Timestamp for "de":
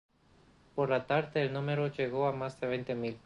2.59-2.65